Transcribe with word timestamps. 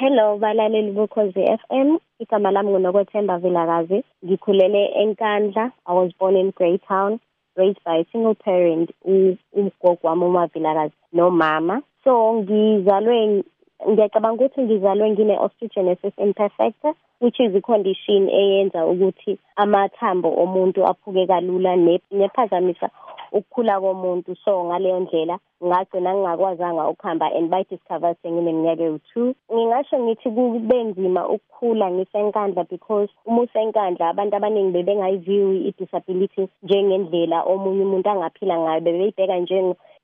Hello 0.00 0.38
balaleli 0.38 0.92
bokhozi 0.92 1.42
FM 1.60 1.98
igama 2.20 2.50
lami 2.50 2.70
nguNokwethemba 2.70 3.38
Vilakazi. 3.38 4.04
Ngikhulele 4.24 4.82
eNkandla. 5.02 5.72
I 5.86 5.92
was 5.92 6.12
born 6.20 6.36
in 6.36 6.52
Greytown 6.52 7.18
raised 7.56 7.82
by 7.84 7.96
a 7.96 8.04
single 8.12 8.36
parent 8.36 8.90
ugogo 9.04 9.98
wami 10.02 10.24
uMavilakazi 10.24 10.94
nomama. 11.12 11.82
So 12.04 12.34
ngizalwe 12.34 13.44
ngiyacabanga 13.90 14.44
ukuthi 14.44 14.62
ngizalwe 14.62 15.10
ngine 15.10 15.38
osteogenesis 15.38 16.18
imperfecta 16.18 16.94
which 17.20 17.40
is 17.40 17.54
icondition 17.54 18.28
eyenza 18.28 18.86
ukuthi 18.86 19.38
amathambo 19.56 20.28
omuntu 20.42 20.86
aphuke 20.86 21.26
kalula 21.26 21.76
nephazamisa 22.10 22.90
ukukhula 23.32 23.80
komuntu. 23.80 24.36
So 24.44 24.64
ngaleyo 24.64 25.00
ndlela 25.00 25.38
ngagcina 25.64 26.14
ngingakwazanga 26.14 26.88
ukuhamba 26.88 27.26
and 27.36 27.50
bayidiscover 27.50 28.14
sengineminyaka 28.22 28.82
ewu-two. 28.82 29.34
Ngingasho 29.52 29.98
ngithi 29.98 30.30
kube 30.30 30.84
nzima 30.84 31.28
ukukhula 31.28 31.90
ngisenkandla 31.90 32.64
because 32.64 33.10
uma 33.26 33.42
usenkandla 33.42 34.08
abantu 34.08 34.36
abaningi 34.36 34.72
bebengayiviwi 34.72 35.68
i-disability 35.68 36.48
njengendlela 36.62 37.42
omunye 37.42 37.82
umuntu 37.84 38.10
angaphila 38.10 38.58
ngayo. 38.58 38.80
Bebeyibheka 38.80 39.36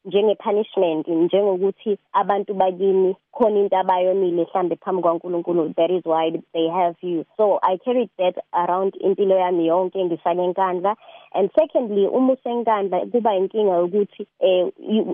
njenge-punishment 0.05 1.09
njengokuthi 1.09 1.99
abantu 2.13 2.55
bakini 2.55 3.17
khona 3.35 3.61
into 3.61 3.77
abayonile 3.77 4.45
mhlambe 4.45 4.77
phambi 4.77 5.03
kwaNkulunkulu 5.03 5.75
that 5.77 5.91
is 5.91 6.05
why 6.05 6.31
they 6.53 6.69
have 6.69 6.97
you. 7.03 7.25
So 7.37 7.59
i 7.63 7.77
carried 7.85 8.11
that 8.19 8.37
around 8.53 8.95
impilo 9.01 9.37
yami 9.39 9.67
yonke 9.67 10.05
ngisale 10.05 10.45
enkandla 10.45 10.97
and 11.35 11.51
secondly 11.59 12.07
uma 12.07 12.33
usenkandla 12.33 13.07
kuba 13.07 13.37
inkinga 13.37 13.73
yokuthi 13.73 14.27
eh 14.41 14.67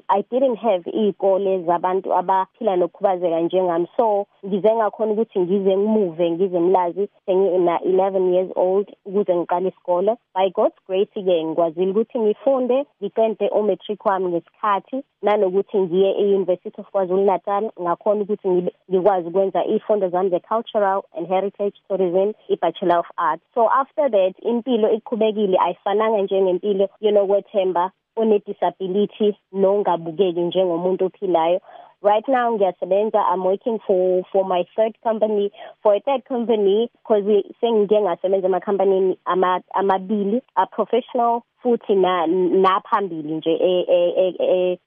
i 0.08 0.22
didn't 0.30 0.56
have 0.56 0.90
iy'kole 0.90 1.62
zabantu 1.62 2.14
abaphila 2.14 2.76
nokukhubazeka 2.76 3.40
njengami. 3.40 3.86
So 3.96 4.26
ngize 4.46 4.74
ngakhona 4.74 5.12
ukuthi 5.12 5.40
ngize 5.40 5.76
ngimuve 5.76 6.30
ngize 6.30 6.60
ngilazi 6.60 7.08
sengina 7.26 7.80
eleven 7.82 8.34
years 8.34 8.50
old 8.56 8.96
ukuze 9.06 9.36
ngiqale 9.36 9.68
isikole. 9.68 10.16
By 10.34 10.50
god's 10.50 10.76
grace-ke 10.86 11.44
ngikwazile 11.44 11.90
ukuthi 11.90 12.18
ngifunde 12.18 12.84
ngicente 13.02 13.48
o-matric 13.52 14.04
wami 14.04 14.28
ngesikhathi. 14.28 15.04
Nanokuthi 15.22 15.78
ngiye 15.78 16.10
e-university 16.10 16.80
of 16.80 16.90
kwazulu 16.90 17.24
natal 17.24 17.70
ngakhona 18.10 18.22
ukuthi 18.22 18.72
ngikwazi 18.90 19.28
ukwenza 19.28 19.64
iy'fundo 19.64 20.08
zami 20.08 20.30
ze-cultural 20.30 21.02
and 21.16 21.28
heritage 21.28 21.76
tourism 21.88 22.32
i-bachelor 22.48 22.98
of 22.98 23.06
art 23.16 23.40
so 23.54 23.70
after 23.70 24.10
that 24.10 24.34
impilo 24.42 24.90
iqhubekile 24.90 25.58
ayifananga 25.58 26.22
njengempilo 26.22 26.88
yonokwethemba 27.00 27.90
one-disability 28.16 29.36
nongabukeki 29.52 30.40
njengomuntu 30.40 31.04
ophilayo 31.04 31.60
right 32.02 32.28
now 32.28 32.52
ngiyasebenza 32.52 33.24
i'm 33.32 33.44
working 33.44 33.78
for 33.86 34.24
for 34.32 34.44
my 34.44 34.64
third 34.76 34.94
company 35.02 35.52
for 35.82 35.94
a 35.94 36.00
third 36.00 36.24
company 36.24 36.90
because 37.02 37.44
sengike 37.60 38.00
ngasebenza 38.00 38.46
emakhampanini 38.46 39.18
amabili 39.72 40.42
a-professional 40.54 41.42
futhi 41.62 41.94
na 41.94 42.26
naphambili 42.26 43.34
nje 43.34 43.58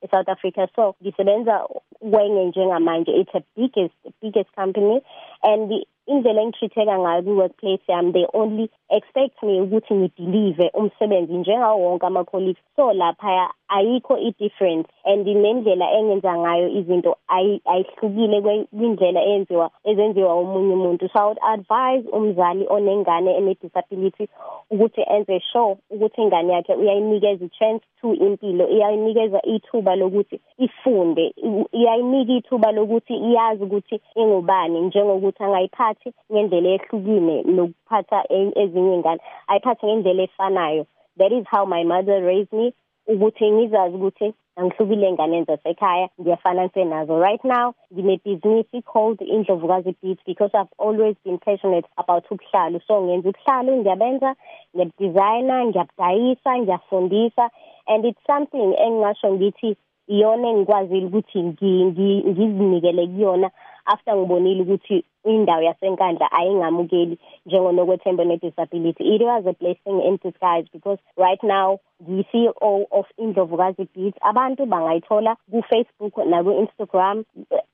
e-South 0.03 0.29
Africa 0.29 0.67
so 0.75 0.95
ngisebenza 1.03 1.67
kwenye 2.11 2.45
njengamanje 2.45 3.11
it's 3.11 3.35
a 3.35 3.41
biggest 3.55 3.95
biggest 4.21 4.51
company. 4.55 5.01
And 5.43 5.85
indlela 6.07 6.41
engitreateka 6.41 6.99
ngayo 6.99 7.21
kwi-workplace 7.21 7.85
yami 7.87 8.11
they 8.13 8.25
only 8.33 8.69
expect 8.89 9.43
me 9.43 9.61
ukuthi 9.61 9.93
ngidelive 9.93 10.71
umsebenzi 10.73 11.33
njengawo 11.33 11.81
wonke 11.81 12.05
ama-colleagues. 12.05 12.63
So 12.75 12.93
laphaya 12.93 13.49
ayikho 13.77 14.17
i-difference 14.17 14.89
and 15.05 15.25
nendlela 15.25 15.88
engenza 15.97 16.38
ngayo 16.38 16.67
izinto 16.79 17.11
ayihlukile 17.27 18.41
kwindlela 18.41 19.21
eyenziwa 19.23 19.67
ezenziwa 19.89 20.35
umunye 20.35 20.73
umuntu. 20.73 21.09
So 21.09 21.19
i 21.19 21.25
would 21.25 21.39
advise 21.53 22.05
umzali 22.17 22.66
onengane 22.69 23.31
ene-disability 23.38 24.25
ukuthi 24.71 25.01
enze 25.16 25.39
sure 25.39 25.77
ukuthi 25.89 26.21
ingane 26.21 26.53
yakhe 26.53 26.73
uyayinikeza 26.73 27.45
i-chance 27.45 27.84
to 28.01 28.13
impilo 28.13 28.69
iyayinikeza 28.69 29.41
ithuba 29.41 29.95
lokuthi 29.95 30.40
ifunde 30.57 31.34
iyayinika 31.72 32.34
ithuba 32.34 32.72
lokuthi 32.72 33.13
iyazi 33.16 33.63
ukuthi 33.63 34.01
ingubani 34.16 34.81
njengokuthi 34.81 35.44
angayiphathi 35.44 36.13
ngendlela 36.31 36.69
ehlukile 36.69 37.35
nokuphatha 37.55 38.19
ezinye 38.61 38.95
ingane 38.95 39.22
ayiphathe 39.47 39.88
ngendlela 39.88 40.23
efanayo. 40.23 40.85
That 41.17 41.31
is 41.31 41.45
how 41.45 41.66
my 41.66 41.84
mother 41.84 42.23
raised 42.23 42.51
me. 42.51 42.73
Ukuthi 43.08 43.52
ngizazi 43.52 43.96
ukuthi 43.96 44.34
angihlukile 44.56 45.08
enganeni 45.08 45.46
zasekhaya 45.46 46.09
ngiyafananise 46.22 46.86
nazo. 46.86 47.19
Right 47.19 47.44
now 47.44 47.74
ngine-business 47.94 48.66
called 48.86 49.19
indlovukazi 49.22 49.96
beats 50.02 50.22
because 50.25 50.52
i've 50.53 50.74
always 50.78 51.16
been 51.25 51.38
passionate 51.38 51.88
about 51.97 52.24
ubuhlalu 52.31 52.80
so 52.88 53.02
ngenza 53.02 53.30
ubuhlalu 53.30 53.78
ngiyabenza 53.78 54.36
ngiyabudesigna 54.75 55.66
ngiyabudayisa 55.66 56.58
ngiyafundisa. 56.59 57.50
And 57.88 58.06
it's 58.06 58.25
something 58.25 58.74
engingasho 58.86 59.34
ngithi 59.34 59.75
iyona 60.08 60.47
engikwazile 60.50 61.06
ukuthi 61.06 61.44
ngizinikele 61.44 63.08
kuyona. 63.08 63.52
After 63.85 64.16
ngibonile 64.16 64.61
ukuthi 64.61 65.05
indawo 65.25 65.61
yasenkandla 65.61 66.31
ayingamukeli 66.31 67.17
njengonokwethemba 67.45 68.23
ne-disability. 68.25 69.03
It 69.16 69.21
was 69.21 69.45
a 69.45 69.53
blessing 69.53 70.01
in 70.07 70.19
disguise 70.23 70.67
because 70.73 70.99
right 71.17 71.41
now 71.44 71.79
ngiyi-CEO 72.03 72.85
of 72.91 73.05
indlovukazi 73.17 73.88
beats 73.95 74.17
abantu 74.22 74.66
bangayithola 74.66 75.35
ku-facebook 75.51 76.17
naku-instagram 76.25 77.23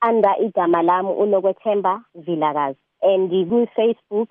under 0.09 0.33
igama 0.45 0.81
lami 0.81 1.09
unokwethemba 1.09 2.01
vilakazi. 2.15 2.79
And 3.01 3.29
ku-facebook 3.49 4.29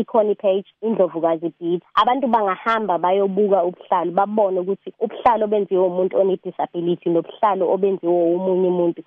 ikhona 0.00 0.30
ipage 0.30 0.68
indlovukazi 0.82 1.52
beat 1.60 1.82
abantu 1.94 2.26
bangahamba 2.28 2.98
bayobuka 2.98 3.64
ubuhlalo 3.64 4.10
babone 4.12 4.60
ukuthi 4.60 4.92
ubuhlalo 5.00 5.44
obenziwe 5.44 5.84
umuntu 5.86 6.16
one-disability 6.20 7.10
nobuhlalo 7.10 7.64
obenziwe 7.74 8.34
omunye 8.34 8.68
umuntu 8.68 9.02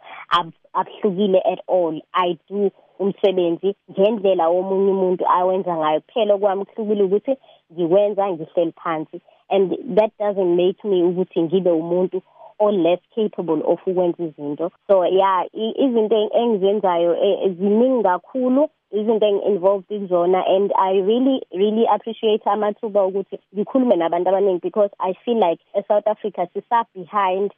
abuhlukile 0.73 1.39
at 1.45 1.59
all. 1.67 2.01
I 2.13 2.37
do 2.47 2.71
umsebenzi 2.99 3.75
ngendlela 3.91 4.49
womunye 4.49 4.91
umuntu 4.91 5.23
awenza 5.27 5.77
ngayo. 5.77 6.01
Kuphela 6.01 6.37
kwami 6.37 6.65
kuhlukile 6.65 7.03
ukuthi 7.03 7.33
ngiwenza 7.73 8.31
ngihleli 8.31 8.73
phansi. 8.83 9.21
And 9.49 9.71
that 9.97 10.11
doesn't 10.17 10.55
make 10.55 10.83
me 10.83 11.03
ukuthi 11.03 11.41
ngibe 11.41 11.71
umuntu 11.71 12.21
or 12.61 12.71
less 12.71 12.99
capable 13.15 13.61
of 13.65 13.79
ukwenza 13.87 14.23
izinto. 14.23 14.71
So 14.87 15.05
yeah 15.05 15.45
izinto 15.53 16.29
engizenzayo 16.41 17.11
ziningi 17.59 18.03
kakhulu 18.03 18.69
izinto 18.91 19.25
engi-involved 19.25 19.87
kuzona 19.87 20.43
and 20.47 20.71
i 20.77 20.91
really 20.99 21.41
really 21.51 21.85
appreciate 21.87 22.43
amathuba 22.45 23.05
ukuthi 23.05 23.39
ngikhulume 23.55 23.95
nabantu 23.95 24.29
abaningi 24.29 24.61
because 24.61 24.91
i 24.99 25.13
feel 25.25 25.39
like 25.39 25.61
e-south 25.73 26.07
africa 26.07 26.47
sisa-behind 26.53 27.51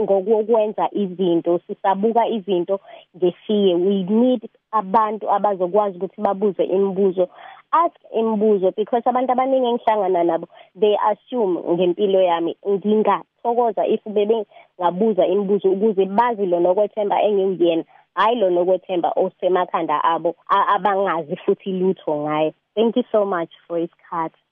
ngokwenza 0.00 0.88
izinto 0.92 1.60
sisabuka 1.66 2.28
izinto 2.28 2.80
ngefiye. 3.16 3.74
We 3.74 4.02
need 4.02 4.48
abantu 4.70 5.30
abazokwazi 5.30 5.96
ukuthi 5.96 6.20
babuze 6.20 6.64
imibuzo 6.64 7.28
ask 7.72 7.96
imibuzo 8.18 8.70
because 8.76 9.08
abantu 9.08 9.32
abaningi 9.32 9.66
engihlangana 9.66 10.24
nabo 10.24 10.48
they 10.80 10.96
assume 11.10 11.60
ngempilo 11.72 12.20
yami 12.22 12.56
ngingathokoza 13.42 13.86
if 13.86 14.00
bebengabuza 14.04 15.26
imibuzo 15.26 15.70
ukuze 15.72 16.04
bazi 16.06 16.46
lona 16.46 16.68
okwethemba 16.70 17.22
engiwuyena 17.22 17.84
hayi 18.14 18.36
lona 18.40 18.60
okwethemba 18.60 19.08
osemakhanda 19.16 20.04
abo 20.04 20.34
abangazi 20.74 21.36
futhi 21.36 21.72
lutho 21.72 22.14
ngayo 22.16 22.52
thank 22.74 22.96
you 22.96 23.04
so 23.12 23.24
much 23.26 23.52
for 23.66 23.78
isikhathi 23.78 24.42